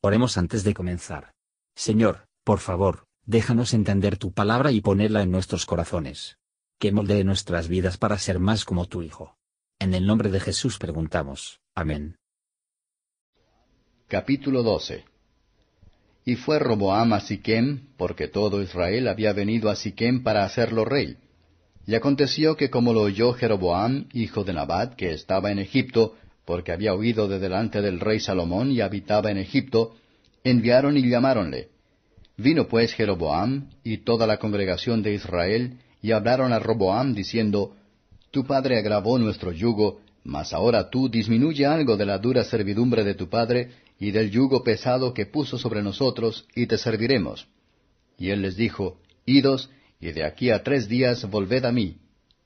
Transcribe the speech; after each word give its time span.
Oremos 0.00 0.38
antes 0.38 0.62
de 0.62 0.74
comenzar. 0.74 1.32
Señor, 1.74 2.28
por 2.44 2.60
favor, 2.60 3.06
déjanos 3.26 3.74
entender 3.74 4.16
tu 4.16 4.32
palabra 4.32 4.70
y 4.70 4.80
ponerla 4.80 5.22
en 5.22 5.32
nuestros 5.32 5.66
corazones. 5.66 6.38
Que 6.78 6.92
moldee 6.92 7.24
nuestras 7.24 7.66
vidas 7.66 7.98
para 7.98 8.16
ser 8.18 8.38
más 8.38 8.64
como 8.64 8.86
tu 8.86 9.02
Hijo. 9.02 9.36
En 9.80 9.94
el 9.94 10.06
nombre 10.06 10.30
de 10.30 10.38
Jesús 10.38 10.78
preguntamos. 10.78 11.60
Amén. 11.74 12.16
Capítulo 14.06 14.62
12 14.62 15.04
Y 16.24 16.36
fue 16.36 16.60
Roboam 16.60 17.12
a 17.12 17.20
Siquem, 17.20 17.88
porque 17.96 18.28
todo 18.28 18.62
Israel 18.62 19.08
había 19.08 19.32
venido 19.32 19.68
a 19.68 19.74
Siquem 19.74 20.22
para 20.22 20.44
hacerlo 20.44 20.84
rey. 20.84 21.16
Y 21.86 21.96
aconteció 21.96 22.56
que 22.56 22.70
como 22.70 22.92
lo 22.92 23.02
oyó 23.02 23.32
Jeroboam, 23.32 24.08
hijo 24.12 24.44
de 24.44 24.52
Nabat, 24.52 24.94
que 24.94 25.12
estaba 25.12 25.50
en 25.50 25.58
Egipto, 25.58 26.14
porque 26.48 26.72
había 26.72 26.94
huido 26.94 27.28
de 27.28 27.38
delante 27.38 27.82
del 27.82 28.00
rey 28.00 28.20
Salomón 28.20 28.72
y 28.72 28.80
habitaba 28.80 29.30
en 29.30 29.36
Egipto, 29.36 29.94
enviaron 30.42 30.96
y 30.96 31.06
llamáronle. 31.06 31.68
Vino 32.38 32.66
pues 32.68 32.94
Jeroboam 32.94 33.68
y 33.84 33.98
toda 33.98 34.26
la 34.26 34.38
congregación 34.38 35.02
de 35.02 35.12
Israel, 35.12 35.76
y 36.00 36.12
hablaron 36.12 36.54
a 36.54 36.58
Roboam 36.58 37.12
diciendo, 37.12 37.76
Tu 38.30 38.46
padre 38.46 38.78
agravó 38.78 39.18
nuestro 39.18 39.52
yugo, 39.52 40.00
mas 40.24 40.54
ahora 40.54 40.88
tú 40.88 41.10
disminuye 41.10 41.66
algo 41.66 41.98
de 41.98 42.06
la 42.06 42.16
dura 42.16 42.42
servidumbre 42.44 43.04
de 43.04 43.12
tu 43.12 43.28
padre, 43.28 43.72
y 44.00 44.10
del 44.10 44.30
yugo 44.30 44.64
pesado 44.64 45.12
que 45.12 45.26
puso 45.26 45.58
sobre 45.58 45.82
nosotros, 45.82 46.48
y 46.56 46.66
te 46.66 46.78
serviremos. 46.78 47.46
Y 48.16 48.30
él 48.30 48.40
les 48.40 48.56
dijo, 48.56 48.96
Idos, 49.26 49.68
y 50.00 50.12
de 50.12 50.24
aquí 50.24 50.48
a 50.48 50.62
tres 50.62 50.88
días 50.88 51.28
volved 51.28 51.66
a 51.66 51.72
mí. 51.72 51.98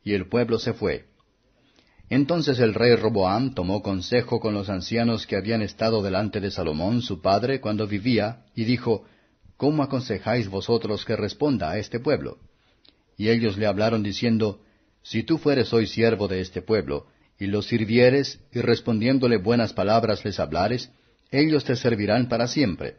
Y 0.03 0.15
el 0.15 0.27
pueblo 0.27 0.59
se 0.59 0.73
fue. 0.73 1.12
Entonces 2.13 2.59
el 2.59 2.75
rey 2.75 2.95
Roboam 2.95 3.55
tomó 3.55 3.83
consejo 3.83 4.39
con 4.39 4.53
los 4.53 4.69
ancianos 4.69 5.27
que 5.27 5.35
habían 5.35 5.63
estado 5.63 6.03
delante 6.03 6.41
de 6.41 6.51
Salomón 6.51 7.01
su 7.01 7.23
padre 7.23 7.59
cuando 7.59 7.87
vivía, 7.87 8.45
y 8.55 8.65
dijo, 8.65 9.07
¿Cómo 9.57 9.83
aconsejáis 9.83 10.51
vosotros 10.51 11.07
que 11.07 11.17
responda 11.17 11.71
a 11.71 11.79
este 11.79 12.01
pueblo? 12.01 12.37
Y 13.17 13.31
ellos 13.31 13.57
le 13.57 13.65
hablaron 13.65 14.03
diciendo, 14.03 14.61
Si 15.03 15.23
tú 15.23 15.39
fueres 15.39 15.73
hoy 15.73 15.87
siervo 15.87 16.29
de 16.29 16.43
este 16.43 16.61
pueblo, 16.61 17.07
y 17.39 17.47
los 17.47 17.65
sirvieres, 17.69 18.41
y 18.53 18.61
respondiéndole 18.61 19.39
buenas 19.39 19.73
palabras 19.73 20.23
les 20.23 20.39
hablares, 20.39 20.91
ellos 21.31 21.65
te 21.65 21.77
servirán 21.77 22.29
para 22.29 22.47
siempre. 22.47 22.97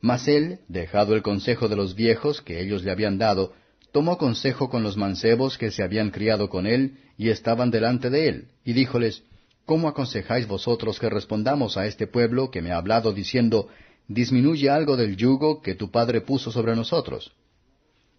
Mas 0.00 0.28
él, 0.28 0.60
dejado 0.68 1.16
el 1.16 1.22
consejo 1.22 1.66
de 1.66 1.74
los 1.74 1.96
viejos 1.96 2.40
que 2.40 2.60
ellos 2.60 2.84
le 2.84 2.92
habían 2.92 3.18
dado, 3.18 3.52
tomó 3.92 4.18
consejo 4.18 4.68
con 4.70 4.82
los 4.82 4.96
mancebos 4.96 5.58
que 5.58 5.70
se 5.70 5.82
habían 5.82 6.10
criado 6.10 6.48
con 6.48 6.66
él 6.66 6.98
y 7.16 7.28
estaban 7.28 7.70
delante 7.70 8.10
de 8.10 8.28
él, 8.28 8.48
y 8.64 8.72
díjoles, 8.72 9.22
¿Cómo 9.64 9.88
aconsejáis 9.88 10.48
vosotros 10.48 10.98
que 10.98 11.08
respondamos 11.08 11.76
a 11.76 11.86
este 11.86 12.08
pueblo 12.08 12.50
que 12.50 12.62
me 12.62 12.72
ha 12.72 12.78
hablado 12.78 13.12
diciendo, 13.12 13.68
disminuye 14.08 14.68
algo 14.68 14.96
del 14.96 15.16
yugo 15.16 15.62
que 15.62 15.76
tu 15.76 15.90
padre 15.90 16.20
puso 16.20 16.50
sobre 16.50 16.74
nosotros? 16.74 17.32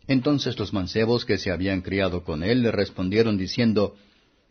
Entonces 0.08 0.58
los 0.58 0.72
mancebos 0.72 1.26
que 1.26 1.38
se 1.38 1.52
habían 1.52 1.82
criado 1.82 2.24
con 2.24 2.44
él 2.44 2.62
le 2.64 2.72
respondieron 2.72 3.38
diciendo, 3.38 3.96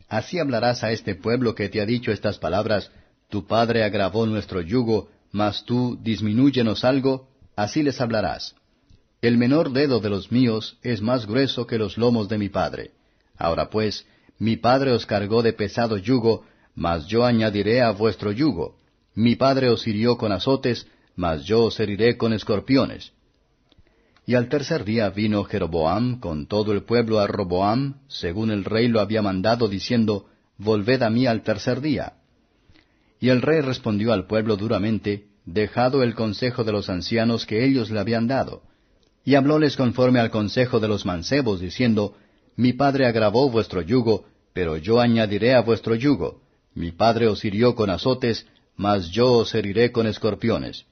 Así 0.09 0.39
hablarás 0.39 0.85
a 0.85 0.93
este 0.93 1.15
pueblo 1.15 1.55
que 1.55 1.71
te 1.71 1.81
ha 1.81 1.87
dicho 1.87 2.13
estas 2.13 2.39
palabras, 2.39 2.91
Tu 3.31 3.47
padre 3.47 3.85
agravó 3.85 4.27
nuestro 4.27 4.61
yugo, 4.61 5.09
mas 5.31 5.65
tú 5.65 5.99
disminúyenos 6.03 6.85
algo, 6.85 7.29
así 7.57 7.83
les 7.83 8.01
hablarás. 8.03 8.55
El 9.23 9.39
menor 9.39 9.71
dedo 9.71 10.01
de 10.01 10.11
los 10.11 10.33
míos 10.33 10.79
es 10.83 11.01
más 11.01 11.27
grueso 11.27 11.65
que 11.65 11.79
los 11.79 11.97
lomos 11.97 12.29
de 12.29 12.39
mi 12.39 12.49
padre. 12.49 12.91
Ahora 13.39 13.71
pues, 13.71 14.05
mi 14.41 14.57
padre 14.57 14.91
os 14.91 15.07
cargó 15.07 15.43
de 15.43 15.53
pesado 15.53 15.97
yugo, 15.97 16.45
mas 16.75 17.07
yo 17.07 17.25
añadiré 17.25 17.83
a 17.83 17.93
vuestro 17.93 18.33
yugo. 18.33 18.79
Mi 19.15 19.37
padre 19.37 19.69
os 19.69 19.87
hirió 19.87 20.19
con 20.19 20.33
azotes, 20.33 20.89
mas 21.15 21.45
yo 21.45 21.63
os 21.67 21.79
heriré 21.79 22.17
con 22.17 22.33
escorpiones. 22.33 23.13
Y 24.27 24.35
al 24.35 24.49
tercer 24.49 24.85
día 24.85 25.09
vino 25.11 25.45
Jeroboam 25.45 26.19
con 26.19 26.47
todo 26.49 26.73
el 26.73 26.83
pueblo 26.83 27.21
a 27.21 27.29
Roboam, 27.29 28.01
según 28.09 28.51
el 28.51 28.65
rey 28.65 28.89
lo 28.89 28.99
había 28.99 29.23
mandado, 29.23 29.69
diciendo, 29.69 30.27
Volved 30.59 31.01
a 31.01 31.11
mí 31.11 31.27
al 31.27 31.43
tercer 31.45 31.81
día. 31.81 32.15
Y 33.21 33.29
el 33.29 33.41
rey 33.41 33.61
respondió 33.61 34.13
al 34.13 34.27
pueblo 34.27 34.57
duramente, 34.57 35.27
dejado 35.45 36.03
el 36.03 36.17
consejo 36.17 36.65
de 36.65 36.73
los 36.73 36.91
ancianos 36.91 37.47
que 37.47 37.65
ellos 37.65 37.89
le 37.93 38.01
habían 38.01 38.27
dado. 38.27 38.63
Y 39.25 39.35
hablóles 39.35 39.77
conforme 39.77 40.19
al 40.19 40.31
consejo 40.31 40.81
de 40.81 40.89
los 40.89 41.07
mancebos, 41.07 41.61
diciendo, 41.61 42.17
Mi 42.57 42.73
padre 42.73 43.07
agravó 43.07 43.51
vuestro 43.51 43.83
yugo, 43.83 44.25
pero 44.53 44.77
yo 44.77 45.01
añadiré 45.01 45.55
a 45.55 45.63
vuestro 45.63 45.95
yugo. 45.95 46.43
Mi 46.75 46.91
padre 46.91 47.29
os 47.29 47.45
hirió 47.45 47.75
con 47.75 47.91
azotes, 47.91 48.47
mas 48.77 49.11
yo 49.11 49.33
os 49.33 49.55
heriré 49.55 49.93
con 49.93 50.07
escorpiones. 50.07 50.87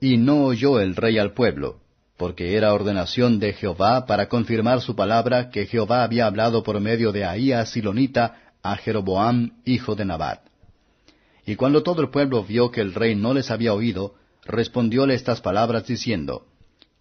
Y 0.00 0.16
no 0.16 0.44
oyó 0.44 0.80
el 0.80 0.96
rey 0.96 1.18
al 1.18 1.32
pueblo, 1.32 1.80
porque 2.16 2.56
era 2.56 2.74
ordenación 2.74 3.38
de 3.38 3.52
Jehová 3.52 4.06
para 4.06 4.28
confirmar 4.28 4.80
su 4.80 4.96
palabra 4.96 5.50
que 5.50 5.66
Jehová 5.66 6.02
había 6.02 6.26
hablado 6.26 6.62
por 6.62 6.80
medio 6.80 7.12
de 7.12 7.24
Ahías 7.24 7.70
Silonita 7.70 8.52
a 8.62 8.76
Jeroboam, 8.76 9.52
hijo 9.64 9.94
de 9.94 10.04
Nabat. 10.04 10.40
Y 11.46 11.54
cuando 11.54 11.82
todo 11.82 12.02
el 12.02 12.10
pueblo 12.10 12.42
vio 12.42 12.70
que 12.70 12.80
el 12.80 12.92
rey 12.92 13.14
no 13.14 13.32
les 13.32 13.50
había 13.50 13.72
oído, 13.72 14.14
respondióle 14.44 15.14
estas 15.14 15.40
palabras 15.40 15.86
diciendo, 15.86 16.46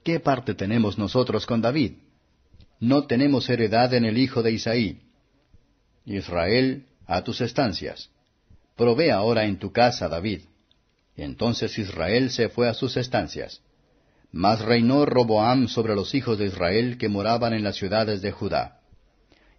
¿Qué 0.06 0.20
parte 0.20 0.54
tenemos 0.54 1.00
nosotros 1.00 1.48
con 1.48 1.62
David? 1.62 1.94
No 2.80 3.08
tenemos 3.08 3.50
heredad 3.50 3.92
en 3.96 4.06
el 4.06 4.20
hijo 4.20 4.44
de 4.44 4.52
Isaí. 4.52 5.02
Israel, 6.06 6.86
a 7.08 7.24
tus 7.24 7.42
estancias. 7.42 8.12
Provee 8.76 9.10
ahora 9.10 9.46
en 9.46 9.58
tu 9.58 9.72
casa, 9.72 10.08
David. 10.08 10.42
Entonces 11.18 11.80
Israel 11.80 12.30
se 12.30 12.50
fue 12.50 12.70
a 12.70 12.76
sus 12.76 12.98
estancias. 12.98 13.64
Mas 14.32 14.62
reinó 14.62 15.08
Roboam 15.08 15.68
sobre 15.68 15.96
los 15.96 16.14
hijos 16.14 16.38
de 16.38 16.46
Israel 16.46 17.00
que 17.00 17.10
moraban 17.10 17.54
en 17.54 17.64
las 17.64 17.78
ciudades 17.78 18.22
de 18.22 18.32
Judá. 18.32 18.82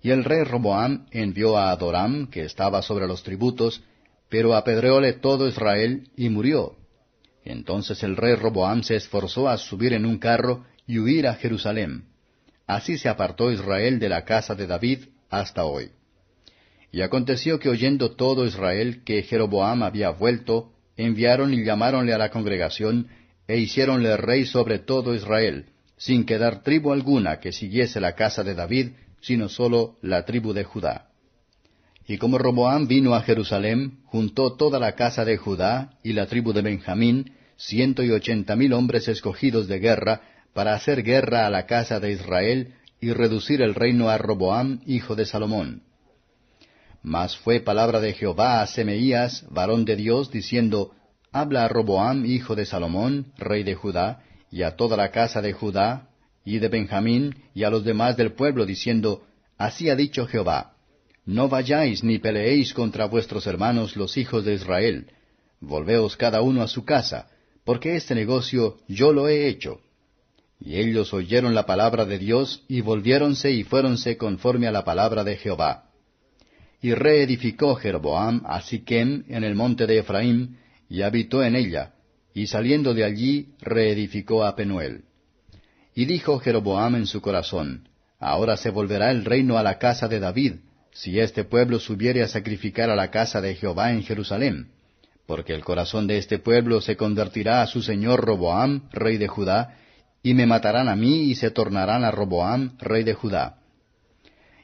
Y 0.01 0.11
el 0.11 0.23
rey 0.23 0.45
Roboam 0.45 1.07
envió 1.11 1.57
a 1.57 1.73
Adoram, 1.73 2.29
que 2.29 2.45
estaba 2.45 2.83
sobre 2.83 3.09
los 3.09 3.25
tributos, 3.25 3.83
pero 4.29 4.55
apedreóle 4.55 5.15
todo 5.15 5.49
Israel 5.49 6.09
y 6.17 6.29
murió, 6.29 6.77
entonces 7.47 8.03
el 8.03 8.17
rey 8.17 8.35
Roboam 8.35 8.83
se 8.83 8.97
esforzó 8.97 9.49
a 9.49 9.57
subir 9.57 9.93
en 9.93 10.05
un 10.05 10.19
carro 10.19 10.65
y 10.87 10.99
huir 10.99 11.27
a 11.27 11.35
Jerusalén. 11.35 12.05
Así 12.67 12.99
se 12.99 13.09
apartó 13.09 13.53
Israel 13.53 13.99
de 13.99 14.09
la 14.09 14.25
casa 14.25 14.55
de 14.55 14.67
David 14.67 15.05
hasta 15.31 15.65
hoy. 15.65 15.91
Y 16.91 17.03
aconteció 17.03 17.59
que 17.59 17.69
oyendo 17.69 18.17
todo 18.17 18.47
Israel 18.47 19.03
que 19.05 19.23
Jeroboam 19.23 19.83
había 19.83 20.11
vuelto, 20.11 20.73
enviaron 20.97 21.53
y 21.55 21.65
llamáronle 21.65 22.13
a 22.13 22.19
la 22.19 22.31
congregación, 22.31 23.09
e 23.49 23.59
hiciéronle 23.59 24.17
rey 24.17 24.45
sobre 24.45 24.79
todo 24.79 25.15
Israel, 25.15 25.67
sin 25.97 26.27
quedar 26.27 26.63
tribu 26.63 26.93
alguna 26.93 27.39
que 27.39 27.53
siguiese 27.53 28.01
la 28.01 28.15
casa 28.15 28.43
de 28.43 28.55
David, 28.55 28.91
sino 29.21 29.49
sólo 29.49 29.97
la 30.03 30.25
tribu 30.25 30.53
de 30.53 30.65
Judá. 30.65 31.11
Y 32.07 32.19
como 32.19 32.39
Roboam 32.39 32.87
vino 32.87 33.15
a 33.15 33.23
Jerusalén, 33.23 33.99
juntó 34.05 34.55
toda 34.55 34.79
la 34.79 34.93
casa 34.93 35.25
de 35.25 35.37
Judá 35.37 35.91
y 36.05 36.13
la 36.13 36.27
tribu 36.27 36.53
de 36.53 36.63
Benjamín, 36.63 37.33
ciento 37.57 38.05
y 38.05 38.11
ochenta 38.11 38.55
mil 38.55 38.73
hombres 38.75 39.09
escogidos 39.09 39.67
de 39.67 39.81
guerra, 39.81 40.21
para 40.53 40.75
hacer 40.75 41.03
guerra 41.03 41.47
a 41.47 41.51
la 41.51 41.67
casa 41.67 41.99
de 41.99 42.13
Israel 42.13 42.75
y 43.01 43.13
reducir 43.13 43.61
el 43.61 43.75
reino 43.75 44.09
a 44.09 44.19
Roboam, 44.19 44.81
hijo 44.87 45.17
de 45.17 45.27
Salomón. 45.27 45.83
Mas 47.03 47.37
fue 47.37 47.61
palabra 47.61 48.01
de 48.01 48.13
Jehová 48.15 48.63
a 48.63 48.67
Semeías, 48.67 49.45
varón 49.51 49.85
de 49.85 49.97
Dios, 49.97 50.31
diciendo, 50.31 50.93
Habla 51.33 51.65
a 51.65 51.69
Roboam, 51.69 52.25
hijo 52.25 52.55
de 52.55 52.67
Salomón, 52.67 53.33
rey 53.37 53.65
de 53.65 53.75
Judá, 53.75 54.23
y 54.51 54.63
a 54.63 54.77
toda 54.77 54.97
la 54.97 55.11
casa 55.11 55.43
de 55.43 55.53
Judá, 55.53 56.09
y 56.45 56.59
de 56.59 56.69
Benjamín, 56.69 57.35
y 57.53 57.65
a 57.65 57.71
los 57.71 57.85
demás 57.85 58.17
del 58.17 58.33
pueblo, 58.33 58.65
diciendo, 58.65 59.27
Así 59.59 59.91
ha 59.91 59.97
dicho 59.97 60.27
Jehová, 60.27 60.76
No 61.27 61.49
vayáis 61.49 62.05
ni 62.05 62.19
peleéis 62.19 62.73
contra 62.73 63.07
vuestros 63.07 63.49
hermanos 63.49 63.97
los 63.97 64.17
hijos 64.17 64.45
de 64.45 64.55
Israel, 64.55 65.11
volveos 65.61 66.17
cada 66.17 66.41
uno 66.41 66.63
a 66.63 66.69
su 66.69 66.85
casa, 66.85 67.29
porque 67.65 67.97
este 67.97 68.15
negocio 68.15 68.79
yo 68.87 69.13
lo 69.13 69.29
he 69.29 69.49
hecho. 69.49 69.81
Y 70.61 70.77
ellos 70.77 71.13
oyeron 71.13 71.53
la 71.53 71.67
palabra 71.67 72.05
de 72.07 72.19
Dios, 72.19 72.63
y 72.69 72.81
volviéronse 72.81 73.51
y 73.51 73.65
fuéronse 73.65 74.17
conforme 74.17 74.69
a 74.69 74.71
la 74.71 74.85
palabra 74.85 75.25
de 75.25 75.37
Jehová. 75.37 75.91
Y 76.81 76.95
reedificó 76.95 77.75
Jeroboam 77.75 78.43
a 78.47 78.63
Siquem 78.63 79.25
en 79.29 79.43
el 79.43 79.57
monte 79.57 79.89
de 79.89 79.99
Efraín, 79.99 80.59
y 80.89 81.03
habitó 81.03 81.43
en 81.43 81.57
ella, 81.57 81.95
y 82.35 82.47
saliendo 82.47 82.95
de 82.95 83.03
allí 83.03 83.49
reedificó 83.61 84.45
a 84.45 84.55
Penuel. 84.55 85.03
Y 85.93 86.05
dijo 86.05 86.39
Jeroboam 86.39 86.95
en 86.95 87.07
su 87.07 87.21
corazón, 87.21 87.89
Ahora 88.21 88.57
se 88.57 88.71
volverá 88.71 89.11
el 89.11 89.25
reino 89.25 89.59
a 89.59 89.63
la 89.63 89.79
casa 89.79 90.07
de 90.07 90.21
David, 90.21 90.55
si 90.97 91.21
este 91.21 91.45
pueblo 91.45 91.79
subiere 91.79 92.23
a 92.23 92.29
sacrificar 92.29 92.91
a 92.91 92.97
la 92.97 93.11
casa 93.11 93.41
de 93.41 93.55
Jehová 93.55 93.93
en 93.93 94.03
Jerusalén 94.03 94.77
porque 95.27 95.55
el 95.55 95.65
corazón 95.65 96.07
de 96.07 96.19
este 96.19 96.39
pueblo 96.39 96.81
se 96.81 96.97
convertirá 96.97 97.63
a 97.63 97.67
su 97.67 97.83
señor 97.83 98.25
Roboam, 98.25 98.89
rey 98.93 99.19
de 99.19 99.27
Judá, 99.27 99.77
y 100.23 100.35
me 100.35 100.47
matarán 100.47 100.89
a 100.89 100.97
mí 100.97 101.25
y 101.25 101.35
se 101.35 101.51
tornarán 101.51 102.05
a 102.05 102.11
Roboam, 102.11 102.77
rey 102.79 103.03
de 103.03 103.15
Judá. 103.15 103.59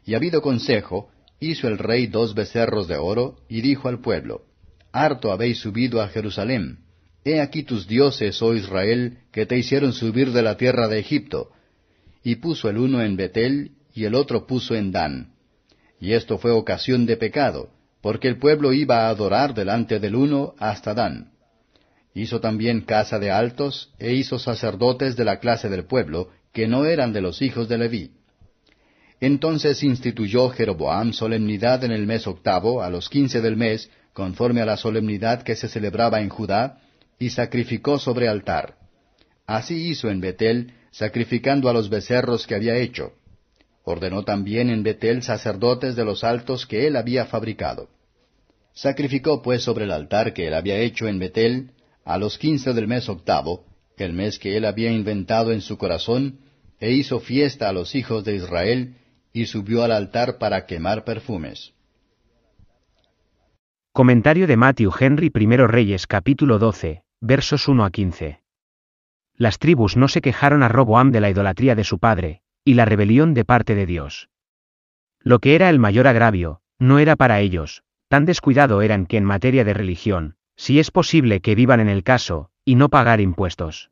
Y 0.05 0.15
habido 0.15 0.41
consejo, 0.41 1.11
hizo 1.41 1.69
el 1.69 1.79
rey 1.79 2.07
dos 2.07 2.35
becerros 2.35 2.89
de 2.89 2.97
oro, 2.97 3.37
y 3.49 3.61
dijo 3.61 3.89
al 3.89 4.01
pueblo, 4.01 4.43
Harto 4.93 5.33
habéis 5.33 5.59
subido 5.59 6.01
a 6.01 6.09
Jerusalén, 6.09 6.79
He 7.25 7.41
aquí 7.41 7.63
tus 7.63 7.87
dioses, 7.87 8.43
oh 8.43 8.55
Israel, 8.55 9.19
que 9.31 9.47
te 9.47 9.57
hicieron 9.57 9.93
subir 9.93 10.33
de 10.33 10.43
la 10.43 10.57
tierra 10.57 10.89
de 10.89 10.99
Egipto. 10.99 11.51
Y 12.25 12.37
puso 12.37 12.69
el 12.69 12.79
uno 12.79 13.01
en 13.01 13.17
Betel, 13.17 13.73
y 13.95 14.05
el 14.05 14.17
otro 14.17 14.45
puso 14.47 14.75
en 14.75 14.91
Dan. 14.91 15.32
Y 16.03 16.15
esto 16.15 16.37
fue 16.37 16.51
ocasión 16.51 17.07
de 17.07 17.17
pecado, 17.17 17.71
porque 18.01 18.27
el 18.27 18.37
pueblo 18.37 18.73
iba 18.73 19.07
a 19.07 19.09
adorar 19.09 19.55
delante 19.55 20.01
del 20.01 20.17
uno 20.17 20.53
hasta 20.59 20.95
Dan. 20.95 21.31
Hizo 22.13 22.41
también 22.41 22.81
casa 22.81 23.21
de 23.21 23.31
altos, 23.31 23.93
e 24.01 24.13
hizo 24.13 24.41
sacerdotes 24.41 25.15
de 25.15 25.25
la 25.25 25.39
clase 25.39 25.69
del 25.69 25.85
pueblo, 25.85 26.31
que 26.53 26.67
no 26.67 26.87
eran 26.87 27.13
de 27.13 27.21
los 27.21 27.41
hijos 27.41 27.69
de 27.69 27.79
Leví. 27.79 28.11
Entonces 29.21 29.85
instituyó 29.85 30.49
Jeroboam 30.49 31.13
solemnidad 31.13 31.85
en 31.85 31.93
el 31.93 32.05
mes 32.05 32.27
octavo, 32.27 32.83
a 32.83 32.91
los 32.91 33.09
quince 33.09 33.41
del 33.41 33.57
mes, 33.57 33.89
conforme 34.13 34.61
a 34.61 34.67
la 34.67 34.77
solemnidad 34.77 35.45
que 35.45 35.55
se 35.55 35.69
celebraba 35.69 36.21
en 36.21 36.31
Judá, 36.31 36.81
y 37.21 37.31
sacrificó 37.31 38.01
sobre 38.01 38.27
altar. 38.27 38.75
Así 39.47 39.91
hizo 39.91 40.11
en 40.11 40.21
Betel, 40.21 40.73
sacrificando 40.91 41.69
a 41.69 41.73
los 41.73 41.89
becerros 41.89 42.49
que 42.49 42.57
había 42.57 42.75
hecho. 42.75 43.13
Ordenó 43.85 44.23
también 44.23 44.71
en 44.71 44.83
Betel 44.83 45.23
sacerdotes 45.23 45.97
de 45.97 46.05
los 46.05 46.25
altos 46.25 46.67
que 46.67 46.87
él 46.87 46.97
había 46.97 47.27
fabricado. 47.27 47.89
Sacrificó 48.73 49.43
pues 49.43 49.63
sobre 49.63 49.85
el 49.85 49.91
altar 49.91 50.33
que 50.33 50.47
él 50.47 50.55
había 50.55 50.79
hecho 50.79 51.09
en 51.09 51.19
Betel, 51.19 51.73
a 52.05 52.19
los 52.19 52.39
quince 52.39 52.73
del 52.73 52.89
mes 52.89 53.09
octavo, 53.09 53.65
el 54.03 54.13
mes 54.13 54.39
que 54.39 54.57
él 54.57 54.65
había 54.65 54.91
inventado 54.91 55.53
en 55.53 55.61
su 55.61 55.79
corazón, 55.79 56.41
e 56.81 56.93
hizo 56.93 57.21
fiesta 57.21 57.69
a 57.69 57.73
los 57.73 57.95
hijos 57.95 58.25
de 58.25 58.37
Israel, 58.37 58.97
y 59.33 59.47
subió 59.47 59.83
al 59.83 59.93
altar 59.93 60.39
para 60.39 60.67
quemar 60.67 61.05
perfumes. 61.05 61.73
Comentario 63.93 64.47
de 64.47 64.57
Matthew 64.57 64.91
Henry 64.99 65.31
I 65.35 65.57
Reyes 65.57 66.07
capítulo 66.07 66.59
12, 66.59 67.03
versos 67.21 67.69
1 67.69 67.85
a 67.85 67.91
15. 67.91 68.41
Las 69.37 69.59
tribus 69.59 69.97
no 69.97 70.09
se 70.09 70.21
quejaron 70.21 70.63
a 70.63 70.69
Roboam 70.69 71.13
de 71.13 71.21
la 71.21 71.31
idolatría 71.31 71.75
de 71.75 71.85
su 71.85 71.99
padre, 71.99 72.42
y 72.65 72.75
la 72.75 72.85
rebelión 72.85 73.35
de 73.35 73.45
parte 73.45 73.75
de 73.75 73.87
Dios. 73.87 74.29
Lo 75.21 75.39
que 75.39 75.55
era 75.55 75.69
el 75.71 75.79
mayor 75.79 76.07
agravio, 76.07 76.61
no 76.79 76.99
era 76.99 77.17
para 77.17 77.41
ellos, 77.41 77.85
tan 78.09 78.25
descuidado 78.25 78.83
eran 78.83 79.07
que 79.07 79.17
en 79.17 79.25
materia 79.25 79.65
de 79.65 79.75
religión, 79.75 80.37
si 80.57 80.79
es 80.79 80.91
posible 80.91 81.41
que 81.41 81.55
vivan 81.55 81.81
en 81.81 81.89
el 81.89 82.03
caso, 82.03 82.51
y 82.65 82.75
no 82.75 82.89
pagar 82.89 83.21
impuestos. 83.21 83.91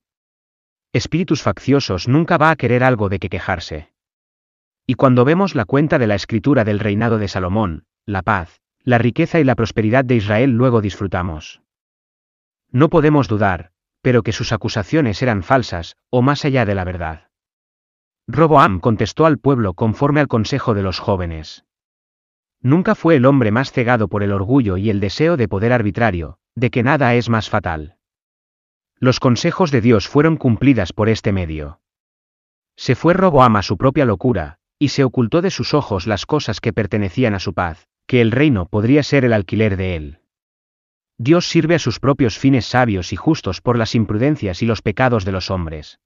Espíritus 0.92 1.42
facciosos 1.42 2.08
nunca 2.08 2.36
va 2.36 2.50
a 2.50 2.56
querer 2.56 2.82
algo 2.82 3.08
de 3.08 3.18
que 3.18 3.28
quejarse. 3.28 3.92
Y 4.86 4.94
cuando 4.94 5.24
vemos 5.24 5.54
la 5.54 5.64
cuenta 5.64 5.98
de 5.98 6.06
la 6.06 6.16
escritura 6.16 6.64
del 6.64 6.80
reinado 6.80 7.18
de 7.18 7.28
Salomón, 7.28 7.84
la 8.06 8.22
paz, 8.22 8.60
la 8.82 8.98
riqueza 8.98 9.38
y 9.38 9.44
la 9.44 9.54
prosperidad 9.54 10.04
de 10.04 10.16
Israel 10.16 10.50
luego 10.50 10.80
disfrutamos. 10.80 11.62
No 12.72 12.88
podemos 12.88 13.28
dudar, 13.28 13.70
pero 14.02 14.22
que 14.22 14.32
sus 14.32 14.52
acusaciones 14.52 15.22
eran 15.22 15.42
falsas, 15.42 15.96
o 16.08 16.22
más 16.22 16.44
allá 16.44 16.64
de 16.64 16.74
la 16.74 16.84
verdad. 16.84 17.29
Roboam 18.26 18.80
contestó 18.80 19.26
al 19.26 19.38
pueblo 19.38 19.74
conforme 19.74 20.20
al 20.20 20.28
consejo 20.28 20.74
de 20.74 20.82
los 20.82 20.98
jóvenes. 20.98 21.64
Nunca 22.62 22.94
fue 22.94 23.16
el 23.16 23.26
hombre 23.26 23.50
más 23.50 23.72
cegado 23.72 24.08
por 24.08 24.22
el 24.22 24.32
orgullo 24.32 24.76
y 24.76 24.90
el 24.90 25.00
deseo 25.00 25.36
de 25.36 25.48
poder 25.48 25.72
arbitrario, 25.72 26.38
de 26.54 26.70
que 26.70 26.82
nada 26.82 27.14
es 27.14 27.28
más 27.28 27.48
fatal. 27.48 27.96
Los 28.98 29.18
consejos 29.18 29.70
de 29.70 29.80
Dios 29.80 30.08
fueron 30.08 30.36
cumplidas 30.36 30.92
por 30.92 31.08
este 31.08 31.32
medio. 31.32 31.80
Se 32.76 32.94
fue 32.94 33.14
Roboam 33.14 33.56
a 33.56 33.62
su 33.62 33.78
propia 33.78 34.04
locura, 34.04 34.58
y 34.78 34.88
se 34.88 35.04
ocultó 35.04 35.42
de 35.42 35.50
sus 35.50 35.74
ojos 35.74 36.06
las 36.06 36.26
cosas 36.26 36.60
que 36.60 36.72
pertenecían 36.72 37.34
a 37.34 37.40
su 37.40 37.54
paz, 37.54 37.88
que 38.06 38.20
el 38.20 38.30
reino 38.30 38.66
podría 38.66 39.02
ser 39.02 39.24
el 39.24 39.32
alquiler 39.32 39.76
de 39.76 39.96
él. 39.96 40.18
Dios 41.16 41.48
sirve 41.48 41.74
a 41.74 41.78
sus 41.78 42.00
propios 42.00 42.38
fines 42.38 42.66
sabios 42.66 43.12
y 43.12 43.16
justos 43.16 43.60
por 43.60 43.76
las 43.76 43.94
imprudencias 43.94 44.62
y 44.62 44.66
los 44.66 44.80
pecados 44.80 45.24
de 45.24 45.32
los 45.32 45.50
hombres. 45.50 46.00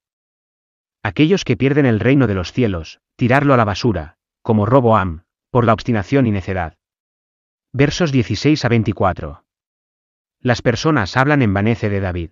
Aquellos 1.05 1.45
que 1.45 1.59
pierden 1.59 1.85
el 1.85 2.01
reino 2.01 2.27
de 2.27 2.33
los 2.33 2.51
cielos, 2.51 2.99
tirarlo 3.17 3.53
a 3.53 3.59
la 3.59 3.67
basura, 3.67 4.17
como 4.41 4.65
Roboam, 4.65 5.25
por 5.51 5.67
la 5.67 5.75
obstinación 5.75 6.27
y 6.27 6.31
necedad. 6.31 6.79
Versos 7.75 8.11
16 8.11 8.65
a 8.65 8.69
24. 8.71 9.45
Las 10.41 10.63
personas 10.63 11.19
hablan 11.19 11.43
en 11.43 11.53
vanece 11.53 11.91
de 11.91 12.01
David. 12.01 12.31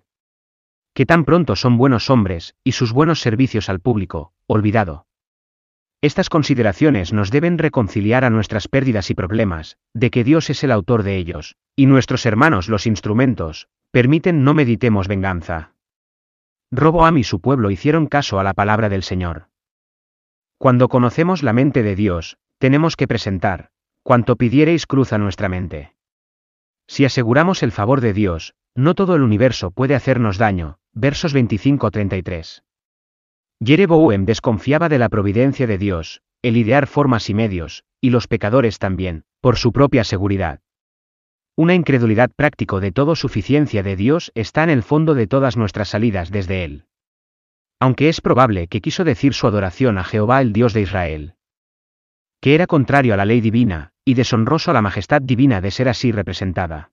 Que 0.95 1.05
tan 1.05 1.23
pronto 1.23 1.55
son 1.55 1.77
buenos 1.77 2.09
hombres, 2.09 2.55
y 2.63 2.71
sus 2.71 2.93
buenos 2.93 3.21
servicios 3.21 3.69
al 3.69 3.79
público, 3.79 4.33
olvidado. 4.47 5.05
Estas 6.01 6.29
consideraciones 6.29 7.13
nos 7.13 7.29
deben 7.29 7.59
reconciliar 7.59 8.25
a 8.25 8.31
nuestras 8.31 8.67
pérdidas 8.67 9.11
y 9.11 9.13
problemas, 9.13 9.77
de 9.93 10.09
que 10.09 10.23
Dios 10.23 10.49
es 10.49 10.63
el 10.63 10.71
autor 10.71 11.03
de 11.03 11.17
ellos, 11.17 11.57
y 11.75 11.85
nuestros 11.85 12.25
hermanos 12.25 12.69
los 12.69 12.87
instrumentos, 12.87 13.67
permiten 13.91 14.43
no 14.43 14.55
meditemos 14.55 15.07
venganza. 15.07 15.73
Roboam 16.75 17.19
y 17.19 17.23
su 17.23 17.39
pueblo 17.39 17.69
hicieron 17.69 18.07
caso 18.07 18.39
a 18.39 18.43
la 18.43 18.55
palabra 18.55 18.89
del 18.89 19.03
Señor. 19.03 19.47
Cuando 20.57 20.89
conocemos 20.89 21.43
la 21.43 21.53
mente 21.53 21.83
de 21.83 21.95
Dios, 21.95 22.37
tenemos 22.57 22.95
que 22.95 23.07
presentar, 23.07 23.69
cuanto 24.01 24.37
pidiereis 24.37 24.87
cruz 24.87 25.13
a 25.13 25.19
nuestra 25.19 25.49
mente. 25.49 25.93
Si 26.87 27.05
aseguramos 27.05 27.61
el 27.61 27.71
favor 27.71 28.01
de 28.01 28.13
Dios, 28.13 28.55
no 28.73 28.95
todo 28.95 29.15
el 29.15 29.21
universo 29.21 29.69
puede 29.69 29.93
hacernos 29.93 30.39
daño. 30.39 30.79
Versos 30.93 31.35
25-33. 31.35 32.63
Jeroboam 33.63 34.25
desconfiaba 34.25 34.89
de 34.89 34.97
la 34.97 35.09
providencia 35.09 35.67
de 35.67 35.77
Dios, 35.77 36.23
el 36.41 36.57
idear 36.57 36.87
formas 36.87 37.29
y 37.29 37.35
medios, 37.35 37.83
y 38.01 38.09
los 38.09 38.27
pecadores 38.27 38.79
también, 38.79 39.25
por 39.41 39.57
su 39.57 39.73
propia 39.73 40.03
seguridad. 40.03 40.62
Una 41.55 41.75
incredulidad 41.75 42.31
práctico 42.35 42.79
de 42.79 42.91
todo 42.91 43.15
suficiencia 43.15 43.83
de 43.83 43.95
Dios 43.95 44.31
está 44.33 44.63
en 44.63 44.71
el 44.71 44.81
fondo 44.81 45.13
de 45.13 45.27
todas 45.27 45.55
nuestras 45.55 45.89
salidas 45.89 46.31
desde 46.31 46.63
Él. 46.63 46.85
Aunque 47.79 48.09
es 48.09 48.21
probable 48.21 48.67
que 48.67 48.81
quiso 48.81 49.03
decir 49.03 49.35
su 49.35 49.45
adoración 49.45 49.99
a 49.99 50.03
Jehová 50.03 50.41
el 50.41 50.51
Dios 50.51 50.73
de 50.73 50.81
Israel. 50.81 51.35
Que 52.41 52.55
era 52.55 52.65
contrario 52.65 53.13
a 53.13 53.17
la 53.17 53.25
ley 53.25 53.39
divina, 53.39 53.91
y 54.03 54.15
deshonroso 54.15 54.71
a 54.71 54.73
la 54.73 54.81
majestad 54.81 55.21
divina 55.21 55.61
de 55.61 55.69
ser 55.69 55.89
así 55.89 56.11
representada. 56.11 56.89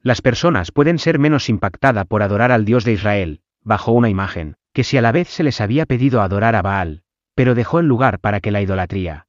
Las 0.00 0.22
personas 0.22 0.72
pueden 0.72 0.98
ser 0.98 1.18
menos 1.18 1.50
impactada 1.50 2.06
por 2.06 2.22
adorar 2.22 2.52
al 2.52 2.64
Dios 2.64 2.84
de 2.84 2.92
Israel, 2.92 3.42
bajo 3.62 3.92
una 3.92 4.08
imagen, 4.08 4.56
que 4.72 4.82
si 4.82 4.96
a 4.96 5.02
la 5.02 5.12
vez 5.12 5.28
se 5.28 5.42
les 5.42 5.60
había 5.60 5.84
pedido 5.84 6.22
adorar 6.22 6.56
a 6.56 6.62
Baal, 6.62 7.02
pero 7.34 7.54
dejó 7.54 7.80
el 7.80 7.86
lugar 7.86 8.18
para 8.18 8.40
que 8.40 8.50
la 8.50 8.62
idolatría. 8.62 9.26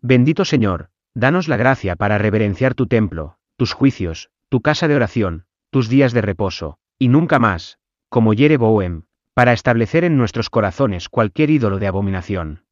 Bendito 0.00 0.44
Señor, 0.44 0.90
danos 1.14 1.48
la 1.48 1.56
gracia 1.56 1.96
para 1.96 2.16
reverenciar 2.16 2.74
tu 2.74 2.86
templo, 2.86 3.38
tus 3.60 3.74
juicios, 3.74 4.30
tu 4.48 4.62
casa 4.62 4.88
de 4.88 4.96
oración, 4.96 5.44
tus 5.68 5.90
días 5.90 6.14
de 6.14 6.22
reposo, 6.22 6.78
y 6.98 7.08
nunca 7.08 7.38
más, 7.38 7.78
como 8.08 8.32
Bohem, 8.32 9.02
para 9.34 9.52
establecer 9.52 10.02
en 10.04 10.16
nuestros 10.16 10.48
corazones 10.48 11.10
cualquier 11.10 11.50
ídolo 11.50 11.78
de 11.78 11.86
abominación. 11.86 12.64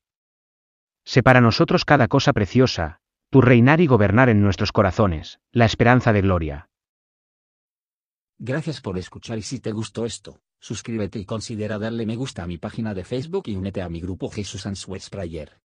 Sé 1.04 1.22
para 1.22 1.42
nosotros 1.42 1.84
cada 1.84 2.08
cosa 2.08 2.32
preciosa, 2.32 3.00
tu 3.28 3.42
reinar 3.42 3.82
y 3.82 3.86
gobernar 3.86 4.30
en 4.30 4.40
nuestros 4.40 4.72
corazones, 4.72 5.40
la 5.52 5.66
esperanza 5.66 6.14
de 6.14 6.22
gloria. 6.22 6.70
Gracias 8.38 8.80
por 8.80 8.96
escuchar 8.96 9.36
y 9.36 9.42
si 9.42 9.60
te 9.60 9.72
gustó 9.72 10.06
esto, 10.06 10.40
Suscríbete 10.58 11.18
y 11.18 11.26
considera 11.26 11.78
darle 11.78 12.06
me 12.06 12.16
gusta 12.16 12.44
a 12.44 12.46
mi 12.46 12.56
página 12.56 12.94
de 12.94 13.04
Facebook 13.04 13.42
y 13.48 13.56
únete 13.56 13.82
a 13.82 13.90
mi 13.90 14.00
grupo 14.00 14.30
Jesús 14.30 14.64
Answers 14.64 15.10
Prayer. 15.10 15.60